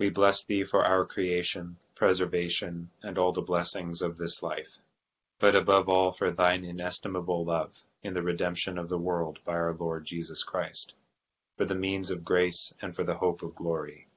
We 0.00 0.08
bless 0.08 0.44
thee 0.44 0.64
for 0.64 0.82
our 0.82 1.04
creation, 1.04 1.76
preservation, 1.94 2.88
and 3.02 3.18
all 3.18 3.32
the 3.32 3.42
blessings 3.42 4.00
of 4.00 4.16
this 4.16 4.42
life, 4.42 4.80
but 5.38 5.54
above 5.54 5.90
all 5.90 6.10
for 6.10 6.30
thine 6.30 6.64
inestimable 6.64 7.44
love 7.44 7.84
in 8.02 8.14
the 8.14 8.22
redemption 8.22 8.78
of 8.78 8.88
the 8.88 8.96
world 8.96 9.40
by 9.44 9.52
our 9.52 9.74
Lord 9.74 10.06
Jesus 10.06 10.42
Christ, 10.42 10.94
for 11.58 11.66
the 11.66 11.74
means 11.74 12.10
of 12.10 12.24
grace 12.24 12.72
and 12.80 12.96
for 12.96 13.04
the 13.04 13.18
hope 13.18 13.42
of 13.42 13.54
glory. 13.54 14.08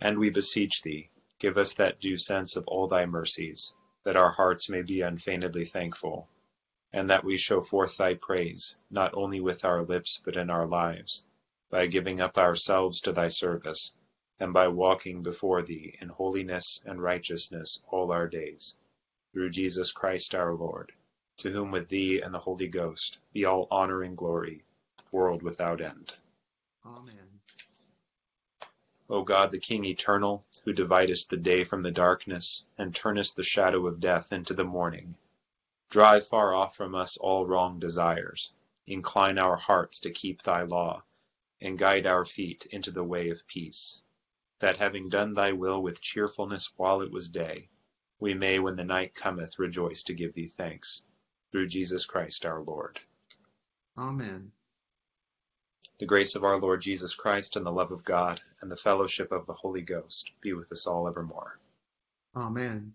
And 0.00 0.18
we 0.18 0.28
beseech 0.28 0.82
thee, 0.82 1.10
give 1.38 1.56
us 1.56 1.74
that 1.74 2.00
due 2.00 2.16
sense 2.16 2.56
of 2.56 2.66
all 2.66 2.88
thy 2.88 3.06
mercies, 3.06 3.72
that 4.02 4.16
our 4.16 4.32
hearts 4.32 4.68
may 4.68 4.82
be 4.82 5.02
unfeignedly 5.02 5.66
thankful, 5.66 6.28
and 6.92 7.10
that 7.10 7.22
we 7.22 7.36
show 7.36 7.60
forth 7.60 7.96
thy 7.96 8.14
praise, 8.14 8.74
not 8.90 9.14
only 9.14 9.40
with 9.40 9.64
our 9.64 9.84
lips 9.84 10.20
but 10.24 10.36
in 10.36 10.50
our 10.50 10.66
lives, 10.66 11.22
by 11.70 11.86
giving 11.86 12.18
up 12.18 12.36
ourselves 12.36 13.02
to 13.02 13.12
thy 13.12 13.28
service 13.28 13.94
and 14.38 14.52
by 14.52 14.68
walking 14.68 15.22
before 15.22 15.62
thee 15.62 15.96
in 15.98 16.08
holiness 16.08 16.82
and 16.84 17.02
righteousness 17.02 17.80
all 17.88 18.12
our 18.12 18.28
days. 18.28 18.76
Through 19.32 19.50
Jesus 19.50 19.92
Christ 19.92 20.34
our 20.34 20.52
Lord, 20.52 20.92
to 21.38 21.50
whom 21.50 21.70
with 21.70 21.88
thee 21.88 22.20
and 22.20 22.34
the 22.34 22.38
Holy 22.38 22.68
Ghost 22.68 23.18
be 23.32 23.46
all 23.46 23.66
honor 23.70 24.02
and 24.02 24.16
glory, 24.16 24.62
world 25.10 25.42
without 25.42 25.80
end. 25.80 26.18
Amen. 26.84 27.40
O 29.08 29.22
God, 29.22 29.50
the 29.50 29.58
King 29.58 29.86
eternal, 29.86 30.44
who 30.64 30.72
dividest 30.72 31.30
the 31.30 31.36
day 31.36 31.64
from 31.64 31.82
the 31.82 31.90
darkness, 31.90 32.64
and 32.76 32.94
turnest 32.94 33.36
the 33.36 33.42
shadow 33.42 33.86
of 33.86 34.00
death 34.00 34.32
into 34.32 34.52
the 34.52 34.64
morning, 34.64 35.14
drive 35.88 36.26
far 36.26 36.54
off 36.54 36.76
from 36.76 36.94
us 36.94 37.16
all 37.16 37.46
wrong 37.46 37.78
desires, 37.78 38.52
incline 38.86 39.38
our 39.38 39.56
hearts 39.56 40.00
to 40.00 40.10
keep 40.10 40.42
thy 40.42 40.62
law, 40.62 41.02
and 41.60 41.78
guide 41.78 42.06
our 42.06 42.24
feet 42.24 42.66
into 42.66 42.90
the 42.90 43.04
way 43.04 43.30
of 43.30 43.46
peace 43.46 44.02
that 44.58 44.76
having 44.76 45.08
done 45.08 45.34
thy 45.34 45.52
will 45.52 45.82
with 45.82 46.00
cheerfulness 46.00 46.72
while 46.76 47.00
it 47.02 47.10
was 47.10 47.28
day, 47.28 47.68
we 48.18 48.34
may, 48.34 48.58
when 48.58 48.76
the 48.76 48.84
night 48.84 49.14
cometh, 49.14 49.58
rejoice 49.58 50.04
to 50.04 50.14
give 50.14 50.32
thee 50.34 50.48
thanks. 50.48 51.02
Through 51.52 51.68
Jesus 51.68 52.06
Christ 52.06 52.46
our 52.46 52.62
Lord. 52.62 52.98
Amen. 53.96 54.52
The 55.98 56.06
grace 56.06 56.34
of 56.34 56.44
our 56.44 56.60
Lord 56.60 56.82
Jesus 56.82 57.14
Christ 57.14 57.56
and 57.56 57.64
the 57.64 57.72
love 57.72 57.92
of 57.92 58.04
God 58.04 58.40
and 58.60 58.70
the 58.70 58.76
fellowship 58.76 59.32
of 59.32 59.46
the 59.46 59.54
Holy 59.54 59.82
Ghost 59.82 60.30
be 60.40 60.52
with 60.52 60.70
us 60.72 60.86
all 60.86 61.08
evermore. 61.08 61.58
Amen. 62.34 62.94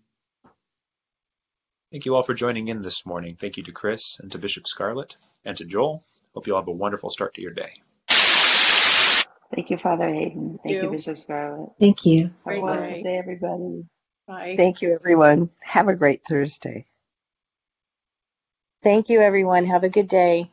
Thank 1.90 2.06
you 2.06 2.14
all 2.14 2.22
for 2.22 2.34
joining 2.34 2.68
in 2.68 2.82
this 2.82 3.04
morning. 3.04 3.36
Thank 3.36 3.56
you 3.56 3.64
to 3.64 3.72
Chris 3.72 4.18
and 4.20 4.30
to 4.32 4.38
Bishop 4.38 4.66
Scarlett 4.66 5.16
and 5.44 5.56
to 5.58 5.64
Joel. 5.64 6.02
Hope 6.32 6.46
you 6.46 6.54
all 6.54 6.62
have 6.62 6.68
a 6.68 6.72
wonderful 6.72 7.10
start 7.10 7.34
to 7.34 7.42
your 7.42 7.52
day. 7.52 7.82
Thank 9.54 9.70
you, 9.70 9.78
Father 9.78 10.08
Hayden. 10.12 10.58
Thank 10.64 10.82
you, 10.82 10.88
you. 10.88 10.90
Bishop 10.90 11.18
Scarlett. 11.18 11.70
Thank 11.80 12.06
you. 12.06 12.30
Have 12.46 12.56
a 12.56 12.60
wonderful 12.60 12.96
day. 12.96 13.02
day, 13.02 13.18
everybody. 13.18 13.84
Bye. 14.28 14.56
Thank 14.56 14.82
you, 14.82 14.94
everyone. 14.94 15.50
Have 15.62 15.88
a 15.88 15.94
great 15.96 16.24
Thursday. 16.24 16.86
Thank 18.82 19.08
you, 19.10 19.20
everyone. 19.20 19.66
Have 19.66 19.84
a 19.84 19.90
good 19.90 20.08
day. 20.08 20.46